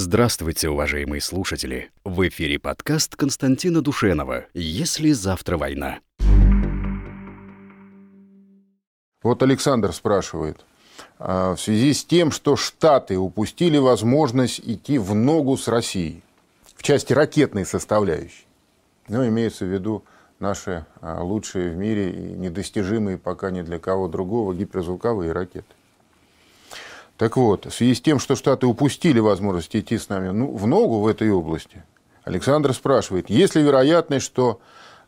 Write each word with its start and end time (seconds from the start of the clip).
Здравствуйте, 0.00 0.68
уважаемые 0.68 1.20
слушатели! 1.20 1.90
В 2.04 2.28
эфире 2.28 2.60
подкаст 2.60 3.16
Константина 3.16 3.82
Душенова 3.82 4.46
«Если 4.54 5.10
завтра 5.10 5.58
война». 5.58 5.98
Вот 9.24 9.42
Александр 9.42 9.92
спрашивает. 9.92 10.64
А, 11.18 11.56
в 11.56 11.60
связи 11.60 11.92
с 11.92 12.04
тем, 12.04 12.30
что 12.30 12.54
Штаты 12.54 13.18
упустили 13.18 13.76
возможность 13.78 14.60
идти 14.60 14.98
в 14.98 15.16
ногу 15.16 15.56
с 15.56 15.66
Россией 15.66 16.22
в 16.76 16.84
части 16.84 17.12
ракетной 17.12 17.66
составляющей, 17.66 18.46
ну, 19.08 19.26
имеется 19.26 19.64
в 19.64 19.68
виду 19.72 20.04
наши 20.38 20.86
а, 21.00 21.24
лучшие 21.24 21.72
в 21.72 21.76
мире 21.76 22.12
и 22.12 22.22
недостижимые 22.34 23.18
пока 23.18 23.50
ни 23.50 23.62
для 23.62 23.80
кого 23.80 24.06
другого 24.06 24.54
гиперзвуковые 24.54 25.32
ракеты. 25.32 25.74
Так 27.18 27.36
вот, 27.36 27.66
в 27.66 27.74
связи 27.74 27.96
с 27.96 28.00
тем, 28.00 28.20
что 28.20 28.36
Штаты 28.36 28.66
упустили 28.66 29.18
возможность 29.18 29.74
идти 29.74 29.98
с 29.98 30.08
нами 30.08 30.28
ну, 30.28 30.54
в 30.54 30.68
ногу 30.68 31.00
в 31.00 31.06
этой 31.08 31.30
области, 31.30 31.82
Александр 32.22 32.72
спрашивает, 32.72 33.28
есть 33.28 33.56
ли 33.56 33.62
вероятность, 33.62 34.24
что 34.24 34.60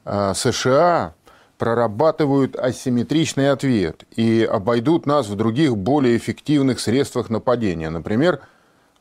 э, 0.05 0.33
США 0.34 1.15
прорабатывают 1.57 2.57
асимметричный 2.57 3.53
ответ 3.53 4.05
и 4.17 4.43
обойдут 4.51 5.07
нас 5.07 5.29
в 5.29 5.37
других 5.37 5.77
более 5.77 6.17
эффективных 6.17 6.81
средствах 6.81 7.31
нападения, 7.31 7.91
например, 7.91 8.41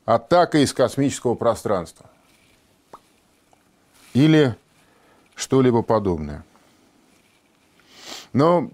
атака 0.06 0.60
из 0.60 0.72
космического 0.72 1.34
пространства 1.34 2.06
или 4.14 4.56
что-либо 5.34 5.82
подобное. 5.82 6.44
Но, 8.34 8.70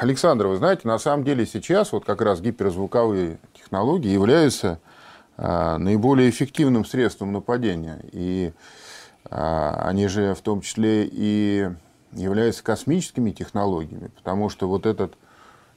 Александр, 0.00 0.46
вы 0.46 0.56
знаете, 0.58 0.86
на 0.86 0.98
самом 0.98 1.24
деле 1.24 1.46
сейчас 1.46 1.90
вот 1.90 2.04
как 2.04 2.20
раз 2.20 2.40
гиперзвуковые 2.40 3.38
технологии 3.64 4.10
являются 4.10 4.78
а, 5.36 5.78
наиболее 5.78 6.30
эффективным 6.30 6.84
средством 6.84 7.32
нападения. 7.32 8.00
И 8.12 8.52
а, 9.24 9.82
они 9.86 10.06
же 10.06 10.34
в 10.34 10.40
том 10.42 10.60
числе 10.60 11.08
и 11.10 11.70
являются 12.12 12.62
космическими 12.62 13.30
технологиями, 13.32 14.08
потому 14.16 14.48
что 14.48 14.68
вот 14.68 14.86
этот 14.86 15.14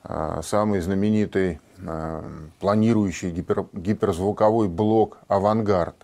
а, 0.03 0.41
самый 0.43 0.81
знаменитый 0.81 1.59
планирующий 2.59 3.29
гипер, 3.29 3.67
гиперзвуковой 3.71 4.67
блок 4.67 5.19
«Авангард», 5.27 5.95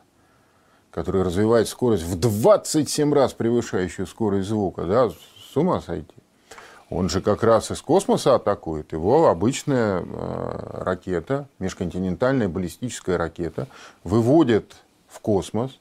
который 0.92 1.24
развивает 1.24 1.68
скорость 1.68 2.04
в 2.04 2.20
27 2.20 3.12
раз 3.12 3.34
превышающую 3.34 4.06
скорость 4.06 4.50
звука, 4.50 4.84
да, 4.84 5.10
с 5.10 5.58
ума 5.58 5.82
сойти. 5.82 6.14
Он 6.90 7.10
же 7.10 7.22
как 7.22 7.44
раз 7.44 7.72
из 7.72 7.82
космоса 7.82 8.36
атакует. 8.36 8.92
Его 8.92 9.28
обычная 9.28 10.02
э, 10.02 10.84
ракета, 10.84 11.48
межконтинентальная 11.60 12.50
баллистическая 12.50 13.18
ракета, 13.18 13.68
выводит 14.04 14.76
в 15.08 15.20
космос, 15.20 15.80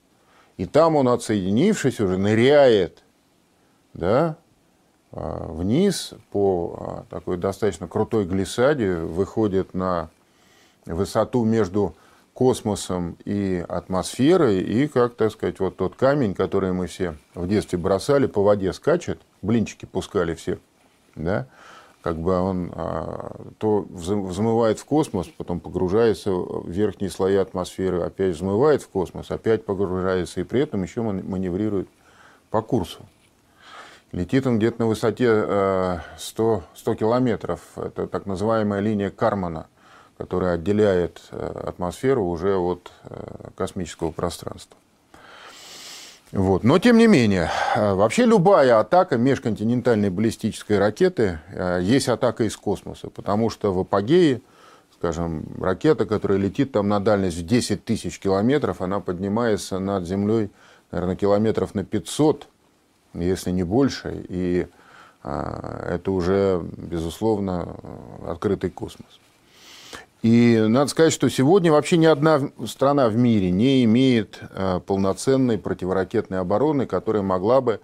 и 0.56 0.66
там 0.66 0.96
он, 0.96 1.08
отсоединившись, 1.08 2.00
уже 2.00 2.18
ныряет 2.18 3.02
да, 3.94 4.36
э, 5.12 5.46
вниз 5.48 6.14
по 6.30 7.04
э, 7.10 7.14
такой 7.14 7.36
достаточно 7.36 7.88
крутой 7.88 8.24
глиссаде, 8.24 8.94
выходит 8.94 9.74
на 9.74 10.08
высоту 10.86 11.44
между 11.44 11.94
космосом 12.32 13.18
и 13.24 13.62
атмосферой, 13.68 14.60
и, 14.60 14.88
как 14.88 15.16
так 15.16 15.32
сказать, 15.32 15.60
вот 15.60 15.76
тот 15.76 15.96
камень, 15.96 16.34
который 16.34 16.72
мы 16.72 16.86
все 16.86 17.16
в 17.34 17.46
детстве 17.46 17.78
бросали, 17.78 18.26
по 18.26 18.42
воде 18.42 18.72
скачет, 18.72 19.20
блинчики 19.42 19.84
пускали 19.84 20.34
все 20.34 20.58
да, 21.14 21.46
как 22.02 22.18
бы 22.18 22.36
он 22.38 22.72
а, 22.74 23.40
то 23.58 23.86
взмывает 23.88 24.78
в 24.78 24.84
космос, 24.84 25.28
потом 25.28 25.60
погружается 25.60 26.32
в 26.32 26.68
верхние 26.68 27.10
слои 27.10 27.36
атмосферы, 27.36 28.02
опять 28.02 28.34
взмывает 28.34 28.82
в 28.82 28.88
космос, 28.88 29.30
опять 29.30 29.64
погружается, 29.64 30.40
и 30.40 30.44
при 30.44 30.60
этом 30.60 30.82
еще 30.82 31.02
маневрирует 31.02 31.88
по 32.50 32.60
курсу. 32.60 33.00
Летит 34.10 34.46
он 34.46 34.58
где-то 34.58 34.80
на 34.80 34.86
высоте 34.88 36.02
100, 36.18 36.62
100 36.74 36.94
километров. 36.96 37.60
Это 37.76 38.06
так 38.06 38.26
называемая 38.26 38.80
линия 38.80 39.08
Кармана, 39.08 39.68
которая 40.18 40.54
отделяет 40.54 41.22
э, 41.30 41.62
атмосферу 41.64 42.26
уже 42.26 42.56
от 42.56 42.92
э, 43.04 43.48
космического 43.56 44.10
пространства. 44.10 44.76
Вот. 46.32 46.64
Но 46.64 46.78
тем 46.78 46.96
не 46.96 47.06
менее, 47.06 47.50
э, 47.76 47.92
вообще 47.92 48.24
любая 48.24 48.80
атака 48.80 49.18
межконтинентальной 49.18 50.08
баллистической 50.08 50.78
ракеты 50.78 51.40
э, 51.50 51.80
есть 51.82 52.08
атака 52.08 52.44
из 52.44 52.56
космоса, 52.56 53.10
потому 53.10 53.50
что 53.50 53.70
в 53.72 53.78
апогее, 53.78 54.40
скажем, 54.96 55.44
ракета, 55.60 56.06
которая 56.06 56.38
летит 56.38 56.72
там 56.72 56.88
на 56.88 57.00
дальность 57.00 57.36
в 57.36 57.46
10 57.46 57.84
тысяч 57.84 58.18
километров, 58.18 58.80
она 58.80 59.00
поднимается 59.00 59.78
над 59.78 60.06
Землей, 60.06 60.50
наверное, 60.90 61.16
километров 61.16 61.74
на 61.74 61.84
500, 61.84 62.48
если 63.12 63.50
не 63.50 63.62
больше, 63.62 64.24
и 64.30 64.66
э, 65.24 65.86
это 65.90 66.12
уже, 66.12 66.62
безусловно, 66.78 67.76
открытый 68.26 68.70
космос. 68.70 69.20
И 70.22 70.56
надо 70.68 70.88
сказать, 70.88 71.12
что 71.12 71.28
сегодня 71.28 71.72
вообще 71.72 71.96
ни 71.96 72.06
одна 72.06 72.40
страна 72.66 73.08
в 73.08 73.16
мире 73.16 73.50
не 73.50 73.82
имеет 73.84 74.38
э, 74.54 74.80
полноценной 74.86 75.58
противоракетной 75.58 76.38
обороны, 76.38 76.86
которая 76.86 77.24
могла 77.24 77.60
бы 77.60 77.80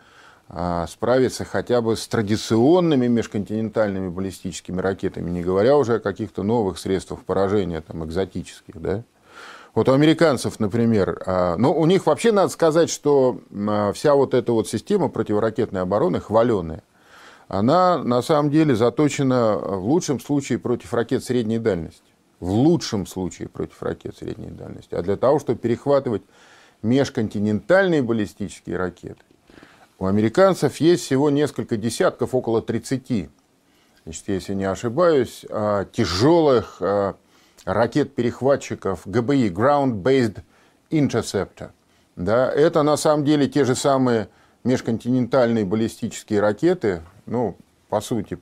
э, 0.49 0.87
справиться 0.89 1.45
хотя 1.45 1.81
бы 1.81 1.97
с 1.97 2.07
традиционными 2.07 3.09
межконтинентальными 3.09 4.09
баллистическими 4.09 4.81
ракетами, 4.81 5.31
не 5.31 5.43
говоря 5.43 5.77
уже 5.77 5.97
о 5.97 5.99
каких-то 5.99 6.45
новых 6.45 6.79
средствах 6.79 7.25
поражения, 7.25 7.81
там, 7.81 8.05
экзотических. 8.05 8.81
Да? 8.81 9.03
Вот 9.75 9.89
у 9.89 9.93
американцев, 9.93 10.61
например, 10.61 11.21
э, 11.27 11.57
ну, 11.59 11.73
у 11.73 11.87
них 11.87 12.07
вообще 12.07 12.31
надо 12.31 12.51
сказать, 12.51 12.89
что 12.89 13.41
вся 13.95 14.15
вот 14.15 14.35
эта 14.35 14.53
вот 14.53 14.69
система 14.69 15.09
противоракетной 15.09 15.81
обороны 15.81 16.21
хваленая, 16.21 16.85
она 17.49 17.99
на 17.99 18.23
самом 18.23 18.53
деле 18.53 18.77
заточена 18.77 19.57
в 19.57 19.85
лучшем 19.87 20.21
случае 20.21 20.61
против 20.61 20.95
ракет 20.95 21.25
средней 21.25 21.59
дальности 21.59 22.13
в 22.41 22.51
лучшем 22.51 23.07
случае 23.07 23.49
против 23.49 23.83
ракет 23.83 24.17
средней 24.17 24.51
дальности, 24.51 24.95
а 24.95 25.03
для 25.03 25.17
того, 25.17 25.39
чтобы 25.39 25.59
перехватывать 25.59 26.23
межконтинентальные 26.83 28.03
баллистические 28.03 28.77
ракеты, 28.77 29.23
у 29.99 30.07
американцев 30.07 30.77
есть 30.77 31.05
всего 31.05 31.29
несколько 31.31 31.77
десятков, 31.77 32.35
около 32.35 32.63
30, 32.63 33.29
значит, 34.05 34.29
если 34.29 34.55
не 34.55 34.65
ошибаюсь, 34.65 35.45
а, 35.51 35.87
тяжелых 35.87 36.77
а, 36.81 37.17
ракет-перехватчиков 37.65 39.03
ГБИ, 39.07 39.51
Ground 39.51 40.03
Based 40.03 40.43
Interceptor. 40.91 41.71
Да, 42.15 42.51
это 42.51 42.83
на 42.83 42.97
самом 42.97 43.25
деле 43.25 43.49
те 43.49 43.65
же 43.65 43.75
самые 43.75 44.29
межконтинентальные 44.65 45.65
баллистические 45.65 46.41
ракеты, 46.41 47.03
ну, 47.27 47.57
по 47.89 48.01
сути, 48.01 48.39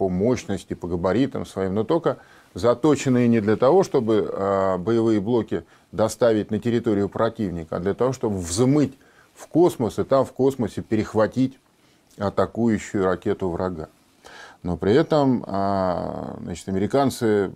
по 0.00 0.08
мощности, 0.08 0.72
по 0.72 0.88
габаритам 0.88 1.44
своим, 1.44 1.74
но 1.74 1.84
только 1.84 2.16
заточенные 2.54 3.28
не 3.28 3.42
для 3.42 3.58
того, 3.58 3.82
чтобы 3.82 4.30
а, 4.32 4.78
боевые 4.78 5.20
блоки 5.20 5.62
доставить 5.92 6.50
на 6.50 6.58
территорию 6.58 7.10
противника, 7.10 7.76
а 7.76 7.80
для 7.80 7.92
того, 7.92 8.14
чтобы 8.14 8.38
взмыть 8.38 8.94
в 9.34 9.46
космос 9.46 9.98
и 9.98 10.04
там 10.04 10.24
в 10.24 10.32
космосе 10.32 10.80
перехватить 10.80 11.58
атакующую 12.16 13.04
ракету 13.04 13.50
врага. 13.50 13.90
Но 14.62 14.78
при 14.78 14.94
этом 14.94 15.44
а, 15.46 16.38
значит, 16.40 16.66
американцы 16.70 17.52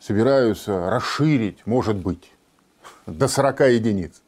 собираются 0.00 0.90
расширить, 0.90 1.64
может 1.64 1.94
быть, 1.94 2.32
до 3.06 3.28
40 3.28 3.60
единиц 3.60 4.20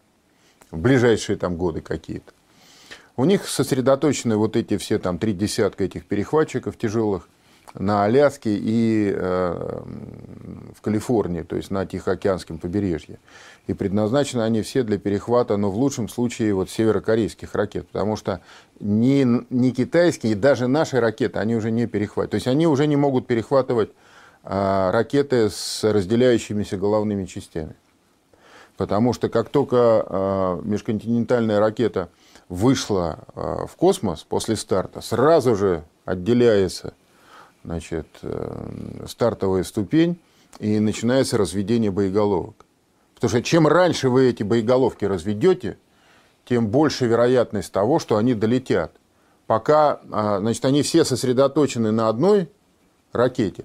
в 0.70 0.78
ближайшие 0.78 1.36
там 1.36 1.56
годы 1.56 1.80
какие-то. 1.80 2.32
У 3.16 3.24
них 3.24 3.48
сосредоточены 3.48 4.36
вот 4.36 4.56
эти 4.56 4.76
все 4.76 4.98
там 4.98 5.18
три 5.18 5.32
десятка 5.32 5.84
этих 5.84 6.04
перехватчиков 6.04 6.76
тяжелых 6.76 7.28
на 7.74 8.04
Аляске 8.04 8.56
и 8.56 9.12
э, 9.14 9.82
в 10.74 10.80
Калифорнии, 10.82 11.42
то 11.42 11.56
есть 11.56 11.70
на 11.70 11.86
Тихоокеанском 11.86 12.58
побережье. 12.58 13.18
И 13.66 13.74
предназначены 13.74 14.42
они 14.42 14.62
все 14.62 14.82
для 14.82 14.98
перехвата, 14.98 15.56
но 15.56 15.70
в 15.70 15.76
лучшем 15.76 16.08
случае 16.08 16.54
вот 16.54 16.70
северокорейских 16.70 17.54
ракет, 17.54 17.88
потому 17.88 18.16
что 18.16 18.40
ни, 18.80 19.26
ни 19.50 19.70
китайские, 19.70 20.36
даже 20.36 20.68
наши 20.68 21.00
ракеты, 21.00 21.38
они 21.38 21.56
уже 21.56 21.70
не 21.70 21.86
перехватывают. 21.86 22.30
То 22.30 22.36
есть 22.36 22.46
они 22.46 22.66
уже 22.66 22.86
не 22.86 22.96
могут 22.96 23.26
перехватывать 23.26 23.90
э, 24.44 24.90
ракеты 24.90 25.50
с 25.50 25.82
разделяющимися 25.84 26.76
головными 26.76 27.24
частями. 27.24 27.76
Потому 28.76 29.14
что 29.14 29.28
как 29.30 29.48
только 29.48 30.06
э, 30.06 30.60
межконтинентальная 30.64 31.60
ракета 31.60 32.10
вышла 32.48 33.18
в 33.34 33.70
космос 33.76 34.22
после 34.22 34.56
старта, 34.56 35.00
сразу 35.00 35.56
же 35.56 35.84
отделяется 36.04 36.94
значит, 37.66 38.06
э, 38.22 39.04
стартовая 39.08 39.64
ступень, 39.64 40.18
и 40.58 40.78
начинается 40.78 41.36
разведение 41.36 41.90
боеголовок. 41.90 42.64
Потому 43.14 43.28
что 43.30 43.42
чем 43.42 43.66
раньше 43.66 44.08
вы 44.08 44.28
эти 44.28 44.42
боеголовки 44.42 45.04
разведете, 45.04 45.78
тем 46.44 46.68
больше 46.68 47.06
вероятность 47.06 47.72
того, 47.72 47.98
что 47.98 48.16
они 48.16 48.34
долетят. 48.34 48.92
Пока 49.46 50.00
а, 50.12 50.38
значит, 50.38 50.64
они 50.64 50.82
все 50.82 51.04
сосредоточены 51.04 51.90
на 51.92 52.08
одной 52.08 52.48
ракете, 53.12 53.64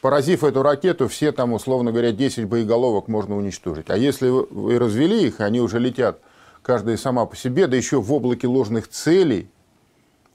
поразив 0.00 0.44
эту 0.44 0.62
ракету, 0.62 1.08
все 1.08 1.32
там, 1.32 1.52
условно 1.52 1.90
говоря, 1.90 2.12
10 2.12 2.46
боеголовок 2.46 3.08
можно 3.08 3.36
уничтожить. 3.36 3.90
А 3.90 3.96
если 3.96 4.28
вы 4.28 4.78
развели 4.78 5.26
их, 5.26 5.40
они 5.40 5.60
уже 5.60 5.78
летят, 5.78 6.20
каждая 6.66 6.96
сама 6.96 7.26
по 7.26 7.36
себе, 7.36 7.68
да 7.68 7.76
еще 7.76 8.00
в 8.00 8.12
облаке 8.12 8.48
ложных 8.48 8.88
целей, 8.88 9.48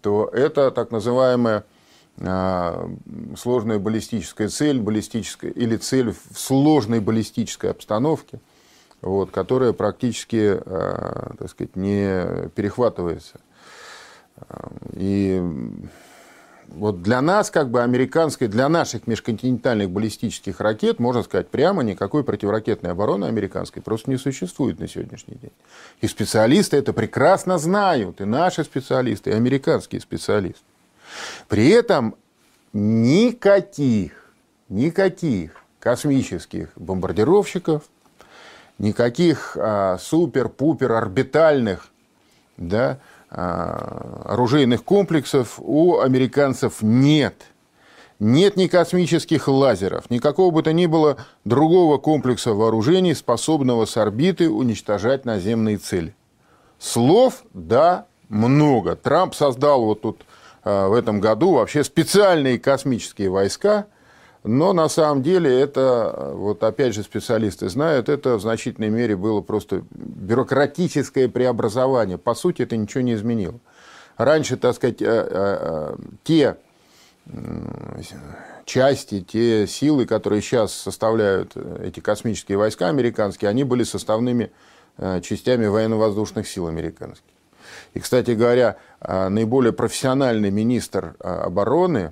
то 0.01 0.30
это 0.31 0.72
так 0.72 0.89
называемая 0.89 1.66
а, 2.22 2.89
сложная 3.38 3.80
баллистическая 3.80 4.48
цель, 4.48 4.80
баллистическая, 4.80 5.51
или 5.51 5.75
цель 5.75 6.12
в 6.13 6.39
сложной 6.39 7.01
баллистической 7.01 7.72
обстановке, 7.72 8.39
вот, 9.01 9.30
которая 9.31 9.74
практически 9.74 10.57
а, 10.66 11.36
так 11.38 11.50
сказать, 11.50 11.75
не 11.75 12.48
перехватывается. 12.56 13.42
И 14.94 15.44
вот 16.71 17.01
для 17.01 17.21
нас, 17.21 17.51
как 17.51 17.69
бы 17.69 17.83
американской, 17.83 18.47
для 18.47 18.69
наших 18.69 19.06
межконтинентальных 19.06 19.89
баллистических 19.89 20.59
ракет, 20.59 21.00
можно 21.00 21.23
сказать 21.23 21.50
прямо, 21.50 21.83
никакой 21.83 22.23
противоракетной 22.23 22.91
обороны 22.91 23.25
американской 23.25 23.81
просто 23.81 24.09
не 24.09 24.18
существует 24.18 24.79
на 24.79 24.88
сегодняшний 24.88 25.35
день. 25.35 25.51
И 26.00 26.07
специалисты 26.07 26.77
это 26.77 26.94
прекрасно 26.94 27.57
знают, 27.57 28.21
и 28.21 28.25
наши 28.25 28.63
специалисты, 28.63 29.31
и 29.31 29.33
американские 29.33 30.01
специалисты. 30.01 30.63
При 31.47 31.69
этом 31.69 32.15
никаких, 32.73 34.31
никаких 34.69 35.63
космических 35.79 36.69
бомбардировщиков, 36.77 37.83
никаких 38.77 39.57
а, 39.59 39.97
супер-пупер 40.00 40.94
орбитальных 40.94 41.91
да, 42.62 43.00
оружейных 43.31 44.83
комплексов 44.83 45.56
у 45.60 46.00
американцев 46.00 46.81
нет. 46.81 47.36
Нет 48.19 48.56
ни 48.56 48.68
космических 48.68 49.48
лазеров, 49.48 50.10
никакого 50.12 50.51
бы 50.51 50.62
то 50.62 50.74
ни 50.74 50.86
было 50.86 51.18
другого 51.44 51.98
комплекса 51.98 52.54
вооружений, 52.54 53.16
способного 53.16 53.86
с 53.86 53.98
орбиты 53.98 54.50
уничтожать 54.50 55.25
наземные 55.25 55.78
цели. 55.78 56.13
Слов, 56.78 57.44
да, 57.54 58.06
много. 58.30 58.95
Трамп 58.95 59.33
создал 59.33 59.86
вот 59.86 60.01
тут 60.01 60.22
а, 60.63 60.88
в 60.88 60.94
этом 60.94 61.19
году 61.19 61.54
вообще 61.54 61.83
специальные 61.83 62.60
космические 62.60 63.30
войска– 63.30 63.88
но 64.44 64.74
на 64.74 64.90
самом 64.90 65.22
деле 65.22 65.60
это, 65.60 66.32
вот 66.34 66.64
опять 66.64 66.96
же 66.96 67.04
специалисты 67.04 67.70
знают, 67.70 68.10
это 68.10 68.38
в 68.38 68.42
значительной 68.42 68.90
мере 68.90 69.16
было 69.16 69.42
просто 69.42 69.84
бюрократическое 69.92 71.30
преобразование. 71.30 72.18
По 72.18 72.34
сути, 72.34 72.64
это 72.64 72.76
ничего 72.76 73.02
не 73.02 73.14
изменило. 73.14 73.60
Раньше, 74.18 74.58
так 74.58 74.76
сказать, 74.76 75.02
э, 75.02 75.06
э, 75.06 75.28
э, 75.30 75.96
те 76.24 76.58
части, 78.66 79.22
те 79.22 79.68
силы, 79.68 80.08
которые 80.08 80.42
сейчас 80.42 80.74
составляют 80.74 81.56
эти 81.84 82.00
космические 82.00 82.58
войска 82.58 82.88
американские, 82.88 83.50
они 83.50 83.64
были 83.64 83.84
составными 83.84 84.52
частями 85.22 85.68
военно-воздушных 85.68 86.48
сил 86.48 86.68
американских. 86.68 87.24
И, 87.94 88.00
кстати 88.00 88.32
говоря, 88.32 88.78
наиболее 89.02 89.72
профессиональный 89.72 90.50
министр 90.50 91.16
обороны 91.20 92.12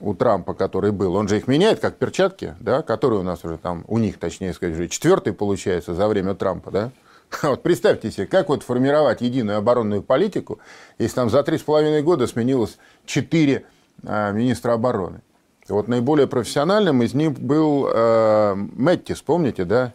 у 0.00 0.14
Трампа, 0.14 0.54
который 0.54 0.90
был, 0.90 1.14
он 1.14 1.28
же 1.28 1.36
их 1.36 1.46
меняет 1.46 1.78
как 1.78 1.96
перчатки, 1.96 2.54
да, 2.58 2.82
которые 2.82 3.20
у 3.20 3.22
нас 3.22 3.44
уже 3.44 3.56
там, 3.56 3.84
у 3.86 3.98
них, 3.98 4.18
точнее 4.18 4.52
сказать, 4.52 4.74
уже 4.74 4.88
четвертый 4.88 5.32
получается 5.32 5.94
за 5.94 6.08
время 6.08 6.34
Трампа, 6.34 6.70
да. 6.70 6.90
Вот 7.42 7.62
представьте 7.62 8.10
себе, 8.10 8.26
как 8.26 8.48
вот 8.48 8.62
формировать 8.62 9.20
единую 9.20 9.58
оборонную 9.58 10.02
политику, 10.02 10.58
если 10.98 11.16
там 11.16 11.30
за 11.30 11.42
три 11.42 11.58
с 11.58 11.62
половиной 11.62 12.02
года 12.02 12.26
сменилось 12.26 12.78
четыре 13.04 13.64
э, 14.02 14.32
министра 14.32 14.72
обороны. 14.72 15.20
Вот 15.68 15.86
наиболее 15.86 16.26
профессиональным 16.26 17.02
из 17.02 17.14
них 17.14 17.38
был 17.38 17.88
э, 17.92 18.54
Мэттис, 18.54 19.20
помните, 19.20 19.64
да, 19.64 19.92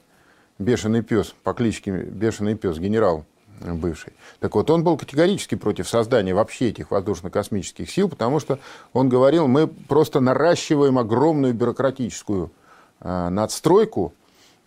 бешеный 0.60 1.02
пес 1.02 1.34
по 1.44 1.54
кличке 1.54 1.92
Бешеный 1.92 2.56
пес, 2.56 2.78
генерал 2.78 3.26
бывший. 3.64 4.14
Так 4.40 4.56
вот, 4.56 4.70
он 4.70 4.84
был 4.84 4.98
категорически 4.98 5.56
против 5.56 5.88
создания 5.88 6.34
вообще 6.34 6.70
этих 6.70 6.92
воздушно-космических 6.92 7.90
сил, 7.90 8.10
потому 8.10 8.40
что 8.40 8.60
он 8.92 9.10
говорил, 9.10 9.48
мы 9.48 9.68
просто 9.68 10.20
наращиваем 10.20 10.98
огромную 10.98 11.54
бюрократическую 11.54 12.52
э, 13.00 13.30
надстройку, 13.30 14.14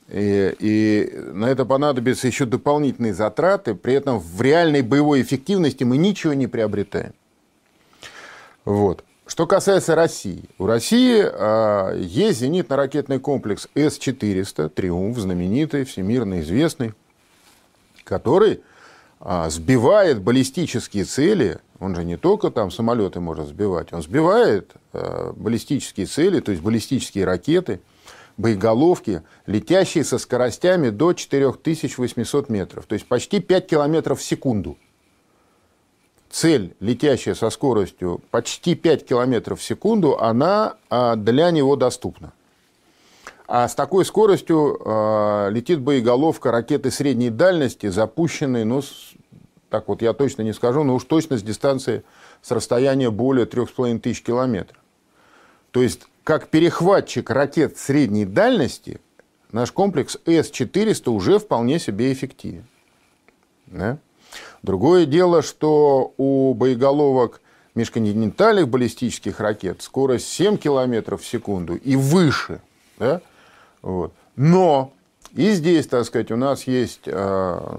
и, 0.08 0.54
и 0.58 1.18
на 1.32 1.46
это 1.46 1.64
понадобятся 1.64 2.26
еще 2.26 2.46
дополнительные 2.46 3.12
затраты, 3.12 3.74
при 3.74 3.94
этом 3.94 4.18
в 4.20 4.40
реальной 4.40 4.82
боевой 4.82 5.20
эффективности 5.20 5.84
мы 5.84 5.96
ничего 5.96 6.32
не 6.32 6.46
приобретаем. 6.46 7.12
Вот. 8.64 9.04
Что 9.26 9.48
касается 9.48 9.96
России. 9.96 10.44
У 10.56 10.66
России 10.66 11.20
э, 11.20 11.98
есть 12.00 12.40
зенитно-ракетный 12.40 13.18
комплекс 13.18 13.68
С-400, 13.74 14.68
«Триумф», 14.68 15.18
знаменитый, 15.18 15.84
всемирно 15.84 16.40
известный, 16.40 16.94
который 18.04 18.60
сбивает 19.20 20.20
баллистические 20.20 21.04
цели, 21.04 21.58
он 21.78 21.94
же 21.94 22.04
не 22.04 22.16
только 22.16 22.50
там 22.50 22.70
самолеты 22.70 23.20
может 23.20 23.48
сбивать, 23.48 23.92
он 23.92 24.02
сбивает 24.02 24.72
а, 24.92 25.32
баллистические 25.32 26.06
цели, 26.06 26.40
то 26.40 26.50
есть 26.50 26.62
баллистические 26.62 27.24
ракеты, 27.24 27.80
боеголовки, 28.36 29.22
летящие 29.46 30.04
со 30.04 30.18
скоростями 30.18 30.90
до 30.90 31.12
4800 31.12 32.48
метров, 32.48 32.86
то 32.86 32.94
есть 32.94 33.06
почти 33.06 33.40
5 33.40 33.66
километров 33.66 34.20
в 34.20 34.22
секунду. 34.22 34.76
Цель, 36.28 36.74
летящая 36.80 37.34
со 37.34 37.50
скоростью 37.50 38.20
почти 38.30 38.74
5 38.74 39.06
километров 39.06 39.60
в 39.60 39.62
секунду, 39.62 40.18
она 40.18 40.76
а, 40.90 41.16
для 41.16 41.50
него 41.50 41.76
доступна. 41.76 42.32
А 43.48 43.68
с 43.68 43.74
такой 43.74 44.04
скоростью 44.04 44.80
э, 44.84 45.50
летит 45.52 45.80
боеголовка 45.80 46.50
ракеты 46.50 46.90
средней 46.90 47.30
дальности, 47.30 47.86
запущенной, 47.88 48.64
ну, 48.64 48.82
с, 48.82 49.12
так 49.70 49.86
вот 49.86 50.02
я 50.02 50.12
точно 50.14 50.42
не 50.42 50.52
скажу, 50.52 50.82
но 50.82 50.96
уж 50.96 51.04
точно 51.04 51.38
с 51.38 51.42
дистанции, 51.42 52.02
с 52.42 52.50
расстояния 52.50 53.10
более 53.10 53.46
3500 53.46 54.24
километров. 54.24 54.82
То 55.70 55.82
есть, 55.82 56.02
как 56.24 56.48
перехватчик 56.48 57.30
ракет 57.30 57.78
средней 57.78 58.24
дальности, 58.24 59.00
наш 59.52 59.70
комплекс 59.70 60.18
С-400 60.26 61.08
уже 61.10 61.38
вполне 61.38 61.78
себе 61.78 62.12
эффективен. 62.12 62.66
Да? 63.66 63.98
Другое 64.62 65.06
дело, 65.06 65.42
что 65.42 66.14
у 66.16 66.52
боеголовок 66.54 67.40
межконтинентальных 67.76 68.68
баллистических 68.68 69.38
ракет 69.38 69.82
скорость 69.82 70.28
7 70.28 70.56
км 70.56 71.16
в 71.16 71.24
секунду 71.24 71.76
и 71.76 71.94
выше. 71.94 72.60
Да? 72.98 73.20
Вот. 73.82 74.12
Но 74.36 74.92
и 75.34 75.50
здесь, 75.52 75.86
так 75.86 76.04
сказать, 76.04 76.30
у 76.30 76.36
нас 76.36 76.64
есть 76.64 77.02
э, 77.06 77.78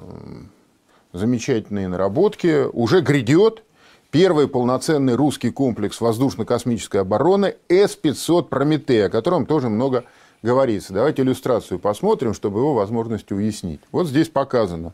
замечательные 1.13 1.87
наработки. 1.87 2.65
Уже 2.71 3.01
грядет 3.01 3.63
первый 4.11 4.47
полноценный 4.47 5.15
русский 5.15 5.51
комплекс 5.51 5.99
воздушно-космической 5.99 7.01
обороны 7.01 7.55
С-500 7.69 8.43
«Прометей», 8.43 9.05
о 9.05 9.09
котором 9.09 9.45
тоже 9.45 9.69
много 9.69 10.05
говорится. 10.41 10.93
Давайте 10.93 11.23
иллюстрацию 11.23 11.79
посмотрим, 11.79 12.33
чтобы 12.33 12.59
его 12.59 12.73
возможности 12.73 13.33
уяснить. 13.33 13.81
Вот 13.91 14.07
здесь 14.07 14.29
показано. 14.29 14.93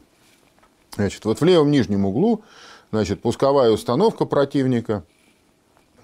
Значит, 0.95 1.25
вот 1.25 1.41
в 1.41 1.43
левом 1.43 1.71
нижнем 1.71 2.05
углу 2.05 2.43
значит, 2.93 3.21
пусковая 3.21 3.71
установка 3.71 4.25
противника, 4.25 5.03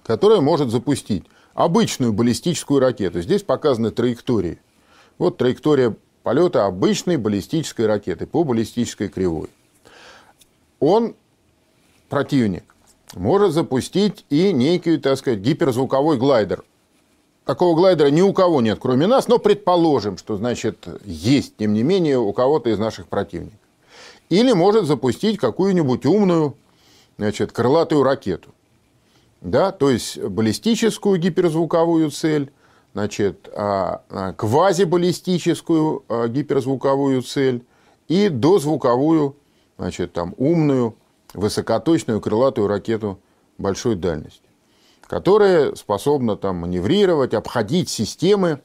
которая 0.03 0.41
может 0.41 0.69
запустить 0.69 1.25
обычную 1.53 2.13
баллистическую 2.13 2.79
ракету. 2.79 3.21
Здесь 3.21 3.43
показаны 3.43 3.91
траектории. 3.91 4.59
Вот 5.19 5.37
траектория 5.37 5.95
полета 6.23 6.65
обычной 6.65 7.17
баллистической 7.17 7.85
ракеты 7.85 8.25
по 8.25 8.43
баллистической 8.43 9.09
кривой. 9.09 9.49
Он, 10.79 11.13
противник, 12.07 12.63
может 13.15 13.51
запустить 13.51 14.25
и 14.29 14.53
некий, 14.53 14.97
так 14.97 15.17
сказать, 15.17 15.39
гиперзвуковой 15.39 16.17
глайдер. 16.17 16.63
Такого 17.43 17.75
глайдера 17.75 18.07
ни 18.07 18.21
у 18.21 18.31
кого 18.31 18.61
нет, 18.61 18.79
кроме 18.81 19.07
нас, 19.07 19.27
но 19.27 19.39
предположим, 19.39 20.17
что, 20.17 20.37
значит, 20.37 20.87
есть, 21.03 21.57
тем 21.57 21.73
не 21.73 21.83
менее, 21.83 22.17
у 22.19 22.31
кого-то 22.31 22.69
из 22.69 22.79
наших 22.79 23.07
противников. 23.07 23.59
Или 24.29 24.53
может 24.53 24.85
запустить 24.85 25.37
какую-нибудь 25.37 26.05
умную, 26.05 26.55
значит, 27.17 27.51
крылатую 27.51 28.03
ракету. 28.03 28.51
Да, 29.41 29.71
то 29.71 29.89
есть 29.89 30.17
баллистическую 30.21 31.17
гиперзвуковую 31.17 32.11
цель, 32.11 32.51
значит, 32.93 33.49
а, 33.53 34.03
а, 34.09 34.33
квазибаллистическую 34.33 36.03
а, 36.07 36.27
гиперзвуковую 36.27 37.21
цель 37.21 37.65
и 38.07 38.29
дозвуковую, 38.29 39.35
значит, 39.77 40.13
там, 40.13 40.33
умную, 40.37 40.95
высокоточную 41.33 42.21
крылатую 42.21 42.67
ракету 42.67 43.19
большой 43.57 43.95
дальности, 43.95 44.49
которая 45.07 45.75
способна 45.75 46.35
там, 46.35 46.57
маневрировать, 46.57 47.33
обходить 47.33 47.89
системы 47.89 48.61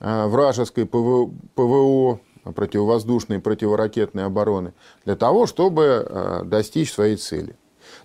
вражеской 0.00 0.86
ПВО, 0.86 2.20
противовоздушной 2.42 3.36
и 3.36 3.40
противоракетной 3.40 4.24
обороны 4.24 4.72
для 5.04 5.14
того, 5.14 5.46
чтобы 5.46 6.42
достичь 6.46 6.90
своей 6.90 7.16
цели. 7.16 7.54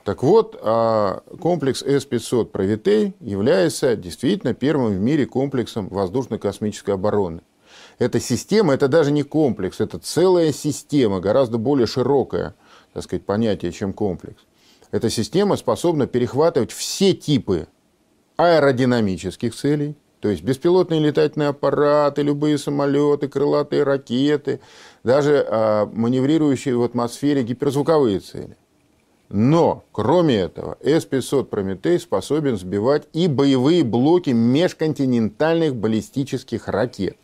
Так 0.04 0.24
вот, 0.24 0.58
а, 0.62 1.22
комплекс 1.40 1.82
С-500 1.82 2.46
«Провитей» 2.46 3.16
является 3.20 3.96
действительно 3.96 4.54
первым 4.54 4.94
в 4.94 5.00
мире 5.00 5.26
комплексом 5.26 5.88
воздушно-космической 5.90 6.92
обороны. 6.92 7.42
Эта 7.98 8.20
система, 8.20 8.74
это 8.74 8.88
даже 8.88 9.12
не 9.12 9.24
комплекс, 9.24 9.80
это 9.80 10.00
целая 10.00 10.52
система, 10.52 11.20
гораздо 11.20 11.58
более 11.58 11.88
широкое, 11.88 12.56
так 12.94 13.04
сказать, 13.04 13.26
понятие, 13.26 13.72
чем 13.72 13.94
комплекс. 13.94 14.44
Эта 14.92 15.10
система 15.10 15.56
способна 15.56 16.08
перехватывать 16.08 16.72
все 16.72 17.14
типы 17.14 17.68
аэродинамических 18.38 19.56
целей, 19.56 19.96
то 20.20 20.30
есть 20.30 20.44
беспилотные 20.44 21.00
летательные 21.00 21.50
аппараты, 21.50 22.22
любые 22.22 22.58
самолеты, 22.58 23.28
крылатые 23.28 23.84
ракеты, 23.84 24.60
даже 25.04 25.46
а, 25.48 25.86
маневрирующие 25.86 26.76
в 26.76 26.84
атмосфере 26.84 27.44
гиперзвуковые 27.44 28.20
цели. 28.20 28.58
Но, 29.30 29.84
кроме 29.92 30.36
этого, 30.36 30.78
С-500 30.82 31.46
«Прометей» 31.46 32.00
способен 32.00 32.58
сбивать 32.58 33.08
и 33.12 33.28
боевые 33.28 33.84
блоки 33.84 34.30
межконтинентальных 34.30 35.76
баллистических 35.76 36.68
ракет. 36.68 37.18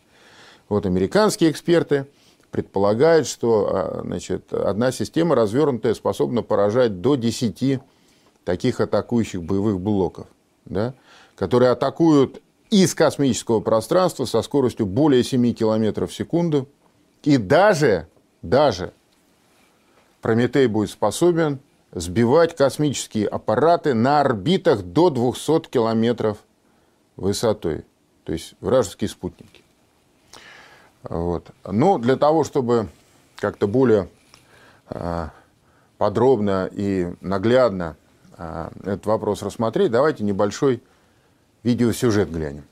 Вот 0.67 0.85
американские 0.85 1.51
эксперты 1.51 2.07
предполагают, 2.49 3.27
что 3.27 3.69
а, 3.71 4.01
значит, 4.03 4.51
одна 4.51 4.91
система 4.91 5.35
развернутая 5.35 5.93
способна 5.93 6.41
поражать 6.41 7.01
до 7.01 7.15
10 7.15 7.79
таких 8.45 8.81
атакующих 8.81 9.43
боевых 9.43 9.79
блоков, 9.79 10.27
да, 10.65 10.95
которые 11.35 11.71
атакуют 11.71 12.41
из 12.71 12.95
космического 12.95 13.59
пространства 13.59 14.25
со 14.25 14.41
скоростью 14.41 14.85
более 14.87 15.23
7 15.23 15.53
км 15.53 16.07
в 16.07 16.13
секунду. 16.13 16.67
И 17.23 17.37
даже, 17.37 18.07
даже 18.41 18.93
Прометей 20.21 20.67
будет 20.67 20.89
способен 20.89 21.59
сбивать 21.91 22.55
космические 22.55 23.27
аппараты 23.27 23.93
на 23.93 24.21
орбитах 24.21 24.81
до 24.81 25.09
200 25.09 25.69
километров 25.69 26.37
высотой, 27.17 27.83
то 28.23 28.33
есть 28.33 28.55
вражеские 28.61 29.09
спутники. 29.09 29.61
Вот. 31.03 31.49
Но 31.65 31.97
для 31.97 32.15
того, 32.15 32.43
чтобы 32.43 32.87
как-то 33.37 33.67
более 33.67 34.07
э, 34.89 35.29
подробно 35.97 36.69
и 36.71 37.13
наглядно 37.21 37.97
э, 38.37 38.69
этот 38.81 39.05
вопрос 39.07 39.41
рассмотреть, 39.41 39.91
давайте 39.91 40.23
небольшой 40.23 40.81
видеосюжет 41.63 42.31
глянем. 42.31 42.63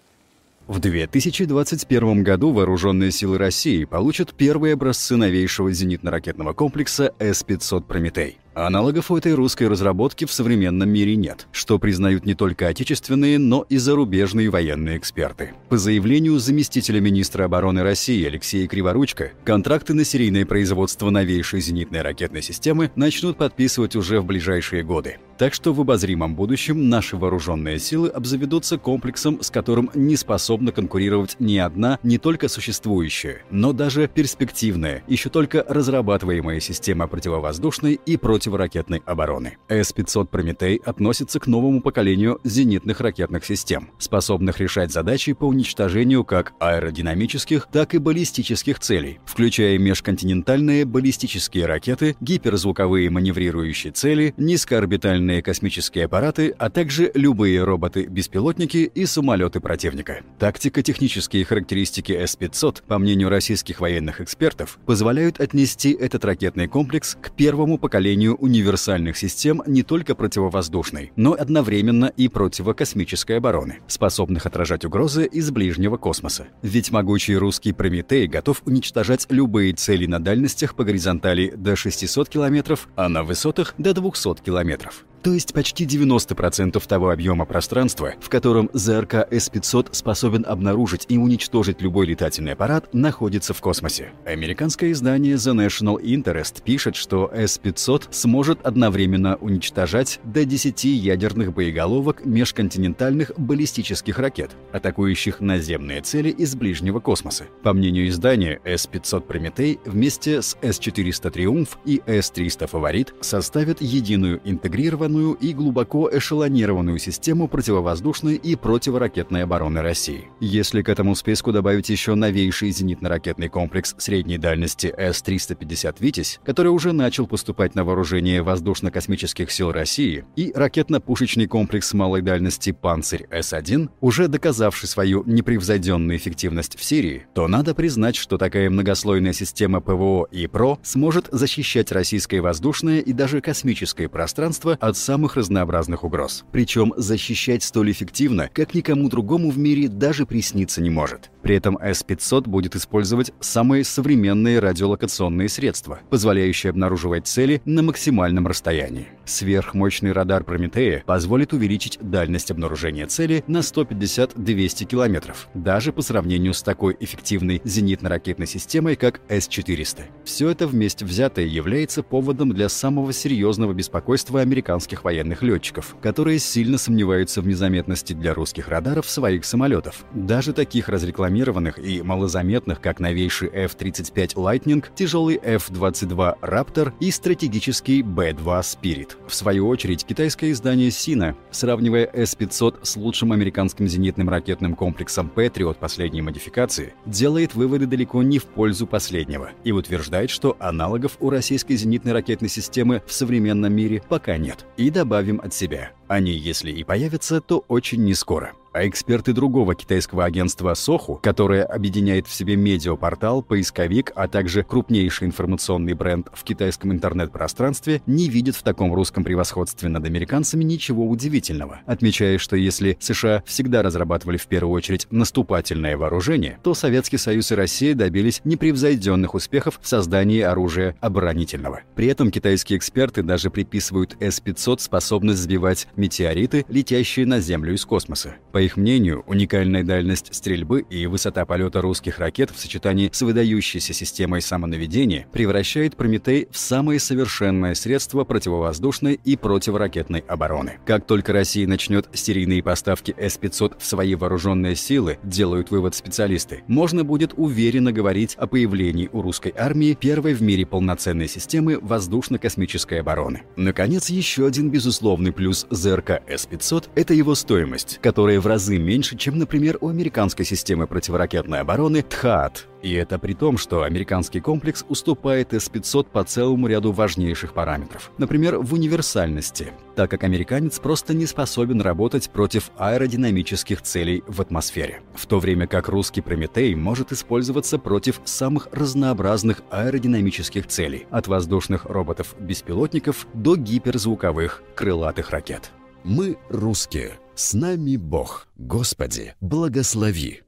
В 0.68 0.80
2021 0.80 2.24
году 2.24 2.54
Вооруженные 2.54 3.10
силы 3.10 3.40
России 3.40 3.86
получат 3.86 4.36
первые 4.36 4.76
образцы 4.76 5.16
новейшего 5.16 5.72
зенитно-ракетного 5.72 6.54
комплекса 6.54 7.12
С-500 7.18 7.82
«Прометей». 7.82 8.38
Аналогов 8.56 9.12
у 9.12 9.18
этой 9.18 9.34
русской 9.36 9.68
разработки 9.68 10.26
в 10.26 10.32
современном 10.32 10.90
мире 10.90 11.16
нет, 11.16 11.48
что 11.52 11.78
признают 11.78 12.26
не 12.26 12.34
только 12.34 12.68
отечественные, 12.68 13.38
но 13.38 13.66
и 13.70 13.78
зарубежные 13.78 14.50
военные 14.50 14.98
эксперты. 14.98 15.52
По 15.70 15.78
заявлению 15.78 16.40
заместителя 16.40 17.00
министра 17.00 17.46
обороны 17.46 17.84
России 17.84 18.26
Алексея 18.26 18.68
Криворучка, 18.68 19.32
контракты 19.44 19.94
на 19.94 20.04
серийное 20.04 20.46
производство 20.46 21.10
новейшей 21.12 21.62
зенитной 21.62 22.02
ракетной 22.02 22.42
системы 22.42 22.92
начнут 22.96 23.38
подписывать 23.38 23.96
уже 23.96 24.20
в 24.20 24.26
ближайшие 24.26 24.84
годы. 24.84 25.18
Так 25.38 25.54
что 25.54 25.72
в 25.72 25.80
обозримом 25.80 26.36
будущем 26.36 26.90
наши 26.90 27.16
вооруженные 27.16 27.80
силы 27.80 28.10
обзаведутся 28.10 28.78
комплексом, 28.78 29.42
с 29.42 29.50
которым 29.50 29.90
не 29.94 30.18
способна 30.18 30.74
конкурировать 30.74 31.38
ни 31.40 31.58
одна, 31.58 31.98
не 32.04 32.18
только 32.18 32.50
существующая, 32.50 33.44
но 33.50 33.72
даже 33.72 34.10
перспективная, 34.14 35.02
еще 35.08 35.30
только 35.30 35.64
разрабатываемая 35.70 36.60
система 36.60 37.08
противовоздушной 37.08 37.94
и 38.06 38.18
противовоздушной 38.18 38.39
противоракетной 38.40 39.02
обороны. 39.06 39.58
С-500 39.68 40.28
«Прометей» 40.28 40.78
относится 40.86 41.42
к 41.42 41.48
новому 41.48 41.82
поколению 41.82 42.40
зенитных 42.46 43.02
ракетных 43.02 43.44
систем, 43.44 43.90
способных 44.00 44.62
решать 44.62 44.94
задачи 44.94 45.34
по 45.34 45.44
уничтожению 45.44 46.24
как 46.24 46.54
аэродинамических, 46.60 47.68
так 47.70 47.96
и 47.96 47.98
баллистических 47.98 48.80
целей, 48.80 49.20
включая 49.26 49.78
межконтинентальные 49.78 50.86
баллистические 50.86 51.66
ракеты, 51.66 52.16
гиперзвуковые 52.22 53.10
маневрирующие 53.10 53.92
цели, 53.92 54.34
низкоорбитальные 54.38 55.42
космические 55.42 56.06
аппараты, 56.06 56.56
а 56.58 56.70
также 56.70 57.12
любые 57.16 57.62
роботы-беспилотники 57.66 58.90
и 58.96 59.06
самолеты 59.06 59.60
противника. 59.60 60.22
Тактико-технические 60.40 61.44
характеристики 61.44 62.14
С-500, 62.14 62.84
по 62.88 63.00
мнению 63.00 63.28
российских 63.28 63.82
военных 63.82 64.22
экспертов, 64.22 64.80
позволяют 64.86 65.42
отнести 65.42 65.92
этот 65.92 66.24
ракетный 66.24 66.70
комплекс 66.70 67.18
к 67.22 67.32
первому 67.32 67.78
поколению 67.78 68.29
универсальных 68.36 69.18
систем 69.18 69.62
не 69.66 69.84
только 69.84 70.16
противовоздушной, 70.16 71.12
но 71.16 71.34
одновременно 71.34 72.06
и 72.06 72.28
противокосмической 72.28 73.38
обороны, 73.38 73.80
способных 73.88 74.46
отражать 74.46 74.86
угрозы 74.86 75.26
из 75.26 75.52
ближнего 75.52 75.98
космоса. 75.98 76.48
Ведь 76.62 76.92
могучий 76.92 77.36
русский 77.36 77.74
Прометей 77.74 78.28
готов 78.28 78.62
уничтожать 78.66 79.26
любые 79.30 79.74
цели 79.74 80.06
на 80.06 80.20
дальностях 80.20 80.76
по 80.76 80.84
горизонтали 80.84 81.54
до 81.56 81.76
600 81.76 82.30
км, 82.30 82.80
а 82.96 83.10
на 83.10 83.24
высотах 83.24 83.74
до 83.78 83.94
200 83.94 84.42
км 84.44 84.90
то 85.24 85.34
есть 85.34 85.54
почти 85.54 85.86
90% 85.86 86.82
того 86.88 87.10
объема 87.10 87.46
пространства, 87.46 88.14
в 88.22 88.30
котором 88.30 88.70
ЗРК 88.74 89.28
С-500 89.30 89.90
способен 89.92 90.46
обнаружить 90.48 91.06
и 91.10 91.18
уничтожить 91.18 91.82
любой 91.82 92.08
летательный 92.08 92.54
аппарат, 92.54 92.94
находится 92.94 93.54
в 93.54 93.62
космосе. 93.62 94.12
Американское 94.26 94.92
издание 94.92 95.36
The 95.36 95.54
National 95.54 96.02
Interest 96.02 96.64
пишет, 96.64 96.96
что 96.96 97.30
С-500 97.34 98.08
сможет 98.20 98.66
одновременно 98.66 99.38
уничтожать 99.38 100.20
до 100.24 100.44
10 100.46 100.84
ядерных 100.84 101.54
боеголовок 101.54 102.26
межконтинентальных 102.26 103.32
баллистических 103.38 104.20
ракет, 104.20 104.52
атакующих 104.74 105.40
наземные 105.40 106.02
цели 106.02 106.30
из 106.30 106.56
ближнего 106.56 107.00
космоса. 107.00 107.46
По 107.64 107.74
мнению 107.74 108.10
издания, 108.10 108.60
С-500 108.66 109.22
Прометей 109.22 109.80
вместе 109.86 110.42
с 110.42 110.58
С-400 110.62 111.32
Триумф 111.32 111.80
и 111.86 112.02
С-300 112.06 112.68
Фаворит 112.68 113.14
составят 113.22 113.82
единую 113.82 114.42
интегрированную 114.44 115.34
и 115.34 115.54
глубоко 115.54 116.10
эшелонированную 116.12 117.00
систему 117.00 117.48
противовоздушной 117.48 118.36
и 118.36 118.56
противоракетной 118.56 119.44
обороны 119.44 119.82
России. 119.82 120.28
Если 120.40 120.82
к 120.82 120.90
этому 120.90 121.16
списку 121.16 121.52
добавить 121.52 121.90
еще 121.90 122.16
новейший 122.16 122.72
зенитно-ракетный 122.72 123.48
комплекс 123.48 123.96
средней 123.98 124.38
дальности 124.38 124.94
С-350 124.98 125.96
«Витязь», 126.00 126.40
который 126.44 126.68
уже 126.68 126.92
начал 126.92 127.26
поступать 127.26 127.76
на 127.76 127.84
вооружение 127.84 128.09
воздушно-космических 128.42 129.52
сил 129.52 129.72
России, 129.72 130.26
и 130.36 130.52
ракетно-пушечный 130.54 131.48
комплекс 131.48 131.94
малой 131.94 132.22
дальности 132.22 132.72
«Панцирь 132.72 133.28
С-1», 133.30 133.90
уже 134.02 134.28
доказавший 134.28 134.90
свою 134.90 135.24
непревзойденную 135.26 136.18
эффективность 136.18 136.78
в 136.78 136.84
Сирии, 136.84 137.28
то 137.34 137.48
надо 137.48 137.76
признать, 137.76 138.16
что 138.16 138.38
такая 138.38 138.70
многослойная 138.70 139.34
система 139.34 139.80
ПВО 139.80 140.28
и 140.32 140.48
ПРО 140.48 140.80
сможет 140.84 141.30
защищать 141.32 141.92
российское 141.92 142.42
воздушное 142.42 143.00
и 143.00 143.14
даже 143.14 143.42
космическое 143.42 144.10
пространство 144.10 144.78
от 144.82 144.98
самых 144.98 145.36
разнообразных 145.36 146.04
угроз. 146.04 146.44
Причем 146.52 146.94
защищать 146.98 147.64
столь 147.64 147.92
эффективно, 147.92 148.50
как 148.54 148.74
никому 148.74 149.10
другому 149.10 149.52
в 149.52 149.58
мире 149.58 149.88
даже 149.88 150.26
присниться 150.26 150.82
не 150.82 150.90
может. 150.90 151.30
При 151.44 151.56
этом 151.56 151.78
S-500 151.78 152.48
будет 152.48 152.76
использовать 152.76 153.32
самые 153.40 153.84
современные 153.84 154.60
радиолокационные 154.60 155.50
средства, 155.50 156.00
позволяющие 156.10 156.70
обнаруживать 156.70 157.28
цели 157.28 157.62
на 157.66 157.82
максимальном 157.82 157.99
расстоянии. 158.48 159.08
Сверхмощный 159.26 160.12
радар 160.12 160.44
Прометея 160.44 161.04
позволит 161.06 161.54
увеличить 161.54 162.00
дальность 162.02 162.50
обнаружения 162.50 163.06
цели 163.06 163.44
на 163.48 163.60
150-200 163.60 164.86
километров, 164.86 165.50
даже 165.54 165.94
по 165.94 166.02
сравнению 166.02 166.54
с 166.54 166.64
такой 166.64 166.98
эффективной 167.00 167.62
зенитно-ракетной 167.64 168.48
системой, 168.48 168.96
как 168.96 169.22
С-400. 169.30 170.04
Все 170.24 170.50
это 170.50 170.66
вместе 170.66 171.06
взятое 171.06 171.46
является 171.46 172.02
поводом 172.02 172.52
для 172.52 172.70
самого 172.70 173.14
серьезного 173.14 173.74
беспокойства 173.74 174.42
американских 174.42 175.04
военных 175.04 175.44
летчиков, 175.44 175.96
которые 176.02 176.40
сильно 176.40 176.78
сомневаются 176.78 177.42
в 177.42 177.48
незаметности 177.48 178.14
для 178.14 178.34
русских 178.34 178.68
радаров 178.68 179.10
своих 179.10 179.46
самолетов, 179.46 180.06
даже 180.14 180.54
таких 180.54 180.90
разрекламированных 180.90 181.78
и 181.78 182.02
малозаметных, 182.02 182.82
как 182.82 183.00
новейший 183.00 183.50
F-35 183.50 184.36
Lightning, 184.36 184.84
тяжелый 184.96 185.40
F-22 185.44 186.40
Raptor 186.42 186.94
и 187.00 187.12
стратегический 187.12 187.89
B-2 187.98 188.62
Spirit. 188.62 189.10
В 189.28 189.34
свою 189.34 189.68
очередь, 189.68 190.06
китайское 190.06 190.52
издание 190.52 190.92
Сина, 190.92 191.36
сравнивая 191.52 192.10
S-500 192.14 192.80
с 192.84 192.96
лучшим 192.96 193.32
американским 193.32 193.88
зенитным 193.88 194.30
ракетным 194.30 194.76
комплексом 194.76 195.32
Patriot 195.36 195.76
последней 195.80 196.22
модификации, 196.22 196.94
делает 197.06 197.56
выводы 197.56 197.88
далеко 197.88 198.24
не 198.24 198.40
в 198.40 198.46
пользу 198.46 198.88
последнего 198.88 199.52
и 199.64 199.72
утверждает, 199.72 200.30
что 200.30 200.56
аналогов 200.60 201.18
у 201.20 201.30
российской 201.30 201.76
зенитной 201.76 202.14
ракетной 202.14 202.50
системы 202.50 203.02
в 203.06 203.12
современном 203.12 203.74
мире 203.74 204.04
пока 204.08 204.38
нет. 204.38 204.66
И 204.78 204.90
добавим 204.90 205.42
от 205.44 205.54
себя. 205.54 205.92
Они, 206.10 206.32
если 206.32 206.72
и 206.72 206.84
появятся, 206.84 207.40
то 207.40 207.64
очень 207.68 208.04
не 208.04 208.16
скоро. 208.16 208.54
А 208.72 208.88
эксперты 208.88 209.34
другого 209.34 209.74
китайского 209.74 210.26
агентства 210.26 210.76
Соху, 210.76 211.20
которое 211.24 211.64
объединяет 211.64 212.28
в 212.28 212.34
себе 212.34 212.56
медиапортал, 212.56 213.42
поисковик, 213.42 214.12
а 214.16 214.28
также 214.28 214.64
крупнейший 214.64 215.28
информационный 215.28 215.94
бренд 215.94 216.28
в 216.34 216.44
китайском 216.44 216.92
интернет-пространстве, 216.92 218.04
не 218.06 218.30
видят 218.30 218.56
в 218.56 218.62
таком 218.62 218.94
русском 218.94 219.24
превосходстве 219.24 219.90
над 219.90 220.06
американцами 220.06 220.64
ничего 220.64 221.08
удивительного, 221.08 221.80
отмечая, 221.88 222.38
что 222.38 222.56
если 222.56 222.96
США 223.00 223.42
всегда 223.46 223.82
разрабатывали 223.82 224.38
в 224.38 224.46
первую 224.46 224.74
очередь 224.74 225.08
наступательное 225.10 225.98
вооружение, 225.98 226.60
то 226.64 226.76
Советский 226.76 227.18
Союз 227.18 227.52
и 227.52 227.56
Россия 227.56 227.96
добились 227.96 228.42
непревзойденных 228.44 229.34
успехов 229.34 229.80
в 229.82 229.88
создании 229.88 230.42
оружия 230.42 230.96
оборонительного. 231.02 231.82
При 231.96 232.06
этом 232.06 232.30
китайские 232.30 232.78
эксперты 232.78 233.24
даже 233.24 233.50
приписывают 233.50 234.16
С-500 234.20 234.80
способность 234.80 235.40
сбивать 235.40 235.88
метеориты, 236.00 236.66
летящие 236.70 237.28
на 237.28 237.40
Землю 237.40 237.74
из 237.76 237.86
космоса. 237.86 238.36
По 238.52 238.60
их 238.60 238.78
мнению, 238.78 239.24
уникальная 239.28 239.84
дальность 239.84 240.34
стрельбы 240.34 240.86
и 240.90 241.06
высота 241.06 241.46
полета 241.46 241.82
русских 241.82 242.18
ракет 242.18 242.50
в 242.50 242.60
сочетании 242.60 243.10
с 243.14 243.22
выдающейся 243.22 243.94
системой 243.94 244.42
самонаведения 244.42 245.28
превращает 245.32 245.96
«Прометей» 245.96 246.48
в 246.52 246.58
самое 246.58 247.00
совершенное 247.00 247.76
средство 247.76 248.24
противовоздушной 248.24 249.20
и 249.24 249.36
противоракетной 249.36 250.24
обороны. 250.28 250.80
Как 250.86 251.06
только 251.06 251.34
Россия 251.34 251.68
начнет 251.68 252.08
серийные 252.14 252.64
поставки 252.64 253.14
С-500 253.18 253.76
в 253.78 253.86
свои 253.86 254.16
вооруженные 254.16 254.76
силы, 254.76 255.20
делают 255.24 255.70
вывод 255.70 255.96
специалисты, 255.96 256.64
можно 256.68 257.04
будет 257.04 257.34
уверенно 257.36 257.92
говорить 257.92 258.36
о 258.36 258.48
появлении 258.48 259.10
у 259.12 259.22
русской 259.22 259.54
армии 259.56 259.94
первой 259.94 260.34
в 260.34 260.42
мире 260.42 260.66
полноценной 260.66 261.28
системы 261.28 261.78
воздушно-космической 261.80 263.02
обороны. 263.02 263.44
Наконец, 263.56 264.10
еще 264.10 264.48
один 264.48 264.70
безусловный 264.70 265.32
плюс 265.32 265.68
ЗРК 265.90 266.22
С-500– 266.28 266.90
это 266.96 267.14
его 267.16 267.34
стоимость, 267.34 268.00
которая 268.02 268.40
в 268.40 268.46
разы 268.46 268.78
меньше, 268.78 269.18
чем, 269.18 269.40
например, 269.40 269.78
у 269.82 269.90
американской 269.90 270.46
системы 270.46 270.86
противоракетной 270.86 271.62
обороны 271.62 272.04
ТХААТ. 272.04 272.68
И 272.82 272.94
это 272.94 273.20
при 273.20 273.34
том, 273.34 273.58
что 273.58 273.84
американский 273.84 274.40
комплекс 274.40 274.86
уступает 274.88 275.54
С-500 275.54 276.08
по 276.12 276.24
целому 276.24 276.68
ряду 276.68 276.92
важнейших 276.92 277.54
параметров. 277.54 278.12
Например, 278.18 278.58
в 278.60 278.74
универсальности, 278.74 279.74
так 279.96 280.12
как 280.12 280.24
американец 280.24 280.80
просто 280.80 281.14
не 281.14 281.26
способен 281.26 281.82
работать 281.82 282.30
против 282.30 282.72
аэродинамических 282.78 283.82
целей 283.82 284.24
в 284.28 284.40
атмосфере. 284.42 285.02
В 285.16 285.26
то 285.26 285.40
время 285.40 285.68
как 285.68 285.90
русский 285.90 286.22
Прометей 286.22 286.76
может 286.76 287.12
использоваться 287.12 287.80
против 287.80 288.22
самых 288.26 288.70
разнообразных 288.72 289.62
аэродинамических 289.72 290.68
целей, 290.68 291.08
от 291.10 291.28
воздушных 291.28 291.86
роботов-беспилотников 291.86 293.28
до 293.34 293.58
гиперзвуковых 293.58 294.64
крылатых 294.76 295.32
ракет. 295.32 295.72
Мы 296.06 296.38
русские. 296.48 297.20
С 297.36 297.54
нами 297.54 297.98
Бог. 297.98 298.48
Господи, 298.56 299.36
благослови. 299.42 300.44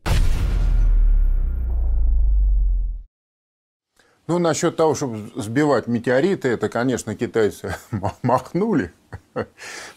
Ну, 4.27 4.39
насчет 4.39 4.77
того, 4.77 4.96
чтобы 4.96 5.29
сбивать 5.36 5.88
метеориты, 5.88 6.48
это, 6.48 6.70
конечно, 6.70 7.15
китайцы 7.15 7.75
махнули. 8.24 8.93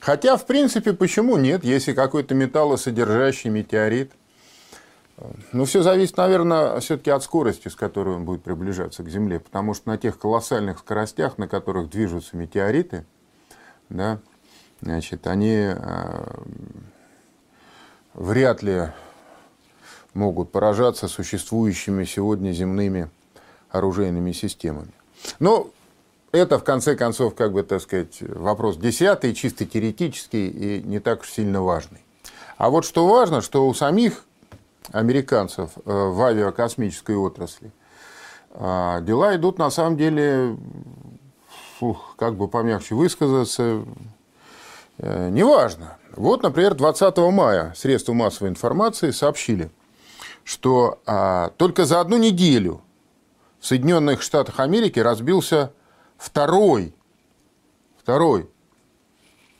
Хотя, 0.01 0.37
в 0.37 0.45
принципе, 0.45 0.93
почему 0.93 1.37
нет, 1.37 1.63
если 1.63 1.93
какой-то 1.93 2.35
металлосодержащий 2.35 3.49
метеорит. 3.49 4.11
Ну, 5.53 5.67
все 5.67 5.85
зависит, 5.85 6.17
наверное, 6.17 6.81
все-таки 6.81 7.11
от 7.11 7.23
скорости, 7.23 7.69
с 7.69 7.77
которой 7.77 8.17
он 8.17 8.25
будет 8.25 8.43
приближаться 8.43 9.05
к 9.05 9.09
Земле. 9.09 9.39
Потому 9.39 9.75
что 9.75 9.89
на 9.89 9.99
тех 9.99 10.19
колоссальных 10.19 10.81
скоростях, 10.81 11.39
на 11.39 11.47
которых 11.47 11.91
движутся 11.91 12.37
метеориты, 12.37 13.07
да, 13.89 14.19
значит, 14.81 15.27
они 15.27 15.73
э, 15.75 16.25
вряд 18.15 18.63
ли 18.63 18.89
могут 20.15 20.53
поражаться 20.53 21.09
существующими 21.09 22.05
сегодня 22.05 22.53
земными 22.53 23.11
оружейными 23.71 24.33
системами. 24.33 24.93
Но 25.41 25.71
это, 26.33 26.59
в 26.59 26.65
конце 26.65 26.97
концов, 26.97 27.35
как 27.35 27.53
бы, 27.53 27.63
так 27.63 27.81
сказать, 27.81 28.19
вопрос 28.21 28.77
десятый, 28.77 29.35
чисто 29.35 29.67
теоретический 29.67 30.49
и 30.49 30.83
не 30.83 31.01
так 31.01 31.23
уж 31.23 31.31
сильно 31.31 31.63
важный. 31.63 32.01
А 32.57 32.71
вот 32.71 32.85
что 32.85 33.07
важно, 33.07 33.41
что 33.41 33.67
у 33.67 33.75
самих 33.75 34.25
американцев 34.93 35.71
э, 35.77 35.81
в 35.85 36.21
авиакосмической 36.23 37.17
отрасли 37.17 37.73
э, 38.51 38.99
дела 39.03 39.35
идут 39.37 39.59
на 39.59 39.71
самом 39.71 39.97
деле, 39.97 40.57
фух, 41.79 42.15
как 42.17 42.37
бы 42.37 42.49
помягче 42.49 42.95
высказаться, 42.95 43.85
неважно. 44.99 45.99
Вот, 46.17 46.43
например, 46.43 46.75
20 46.75 47.17
мая 47.33 47.73
средства 47.77 48.13
массовой 48.13 48.51
информации 48.51 49.11
сообщили, 49.11 49.71
что 50.45 51.01
а, 51.07 51.51
только 51.57 51.87
за 51.87 52.01
одну 52.01 52.19
неделю 52.19 52.83
в 53.59 53.67
Соединенных 53.67 54.23
Штатах 54.23 54.61
Америки 54.61 55.01
разбился 55.01 55.73
второй, 56.17 56.95
второй 58.01 58.49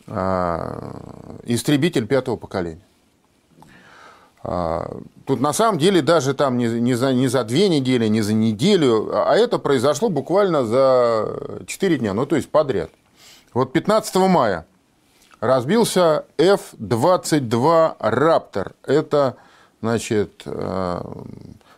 а, 0.07 1.41
истребитель 1.45 2.07
пятого 2.07 2.37
поколения. 2.37 2.85
А, 4.45 5.01
тут 5.27 5.41
на 5.41 5.53
самом 5.53 5.79
деле 5.79 6.03
даже 6.03 6.35
там 6.35 6.57
не, 6.57 6.67
не, 6.67 6.95
за, 6.95 7.13
не 7.15 7.27
за 7.27 7.43
две 7.43 7.69
недели, 7.69 8.07
не 8.07 8.23
за 8.23 8.35
неделю, 8.35 9.11
а 9.13 9.35
это 9.35 9.59
произошло 9.59 10.09
буквально 10.09 10.65
за 10.65 11.63
4 11.67 11.99
дня, 11.99 12.15
ну 12.15 12.27
то 12.27 12.37
есть 12.37 12.49
подряд. 12.49 12.91
Вот 13.55 13.73
15 13.73 14.15
мая 14.17 14.67
разбился 15.45 16.25
F-22 16.39 17.99
Raptor. 17.99 18.73
Это, 18.83 19.37
значит, 19.83 20.43
э, 20.47 21.01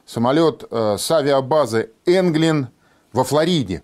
самолет 0.07 0.65
э, 0.71 0.97
с 0.99 1.11
авиабазы 1.11 1.91
Энглин 2.07 2.69
во 3.13 3.25
Флориде. 3.25 3.83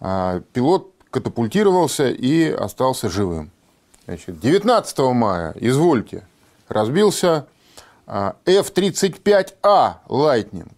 А, 0.00 0.40
пилот 0.52 0.92
катапультировался 1.10 2.08
и 2.08 2.50
остался 2.50 3.08
живым. 3.08 3.50
Значит, 4.06 4.38
19 4.38 4.98
мая, 5.12 5.54
извольте, 5.56 6.24
разбился 6.68 7.46
э, 8.06 8.32
F-35A 8.46 9.94
Lightning. 10.06 10.70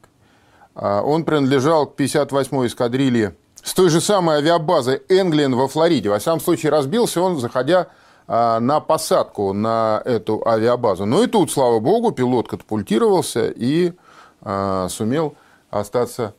А, 0.74 1.02
он 1.02 1.24
принадлежал 1.24 1.86
к 1.86 2.00
58-й 2.00 2.66
эскадрилье 2.66 3.34
с 3.62 3.74
той 3.74 3.90
же 3.90 4.00
самой 4.00 4.36
авиабазы 4.36 5.02
Энглин 5.08 5.54
во 5.54 5.68
Флориде. 5.68 6.08
Во 6.08 6.18
всяком 6.18 6.40
случае, 6.40 6.72
разбился 6.72 7.20
он, 7.20 7.38
заходя 7.38 7.88
а, 8.26 8.60
на 8.60 8.80
посадку 8.80 9.52
на 9.52 10.00
эту 10.04 10.46
авиабазу. 10.46 11.04
Но 11.06 11.22
и 11.22 11.26
тут, 11.26 11.50
слава 11.50 11.80
богу, 11.80 12.12
пилот 12.12 12.48
катапультировался 12.48 13.48
и 13.48 13.92
а, 14.40 14.88
сумел 14.88 15.34
остаться 15.70 16.34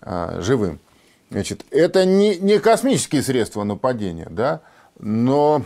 а, 0.00 0.40
живым. 0.40 0.80
Значит, 1.30 1.64
это 1.70 2.04
не, 2.04 2.36
не 2.36 2.58
космические 2.58 3.22
средства 3.22 3.64
нападения, 3.64 4.28
да, 4.30 4.60
но 4.98 5.62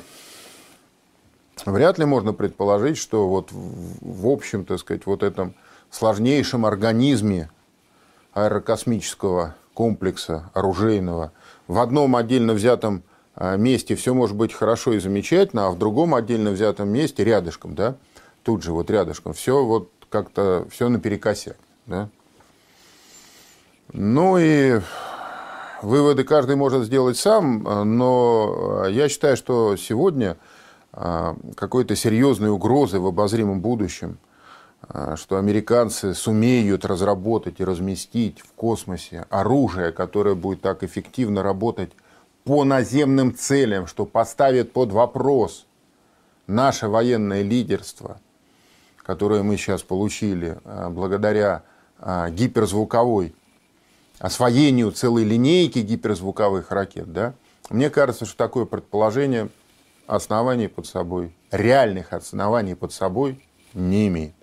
вряд 1.66 1.98
ли 1.98 2.04
можно 2.04 2.32
предположить, 2.32 2.96
что 2.96 3.28
вот 3.28 3.52
в, 3.52 4.24
в 4.24 4.28
общем, 4.28 4.64
так 4.64 4.78
сказать, 4.78 5.06
вот 5.06 5.22
этом 5.22 5.54
сложнейшем 5.90 6.64
организме 6.64 7.50
аэрокосмического 8.32 9.54
комплекса 9.80 10.50
оружейного 10.52 11.32
в 11.66 11.78
одном 11.78 12.14
отдельно 12.14 12.52
взятом 12.52 13.02
а, 13.34 13.56
месте 13.56 13.94
все 13.94 14.12
может 14.12 14.36
быть 14.36 14.52
хорошо 14.52 14.92
и 14.92 14.98
замечательно, 14.98 15.68
а 15.68 15.70
в 15.70 15.78
другом 15.78 16.14
отдельно 16.14 16.50
взятом 16.50 16.90
месте 16.90 17.24
рядышком, 17.24 17.74
да, 17.74 17.96
тут 18.42 18.62
же 18.62 18.72
вот 18.72 18.90
рядышком, 18.90 19.32
все 19.32 19.64
вот 19.64 19.90
как-то 20.10 20.66
все 20.70 20.90
наперекосяк. 20.90 21.56
Да? 21.86 22.10
Ну 23.94 24.36
и 24.36 24.82
выводы 25.80 26.24
каждый 26.24 26.56
может 26.56 26.84
сделать 26.84 27.16
сам, 27.16 27.62
но 27.96 28.84
я 28.86 29.08
считаю, 29.08 29.38
что 29.38 29.76
сегодня 29.76 30.36
какой-то 30.92 31.96
серьезной 31.96 32.50
угрозы 32.50 33.00
в 33.00 33.06
обозримом 33.06 33.62
будущем, 33.62 34.18
что 35.16 35.36
американцы 35.36 36.14
сумеют 36.14 36.84
разработать 36.84 37.60
и 37.60 37.64
разместить 37.64 38.40
в 38.40 38.52
космосе 38.52 39.26
оружие, 39.30 39.92
которое 39.92 40.34
будет 40.34 40.62
так 40.62 40.82
эффективно 40.82 41.42
работать 41.42 41.92
по 42.44 42.64
наземным 42.64 43.34
целям, 43.34 43.86
что 43.86 44.04
поставит 44.04 44.72
под 44.72 44.90
вопрос 44.90 45.66
наше 46.46 46.88
военное 46.88 47.42
лидерство, 47.42 48.20
которое 48.96 49.42
мы 49.42 49.56
сейчас 49.56 49.82
получили 49.82 50.58
а, 50.64 50.90
благодаря 50.90 51.62
а, 51.98 52.30
гиперзвуковой, 52.30 53.34
освоению 54.18 54.90
целой 54.92 55.24
линейки 55.24 55.78
гиперзвуковых 55.78 56.70
ракет, 56.70 57.12
да, 57.12 57.34
мне 57.70 57.88
кажется, 57.88 58.26
что 58.26 58.36
такое 58.36 58.64
предположение 58.64 59.48
оснований 60.06 60.66
под 60.66 60.86
собой, 60.86 61.32
реальных 61.52 62.12
оснований 62.12 62.74
под 62.74 62.92
собой 62.92 63.40
не 63.74 64.08
имеет. 64.08 64.34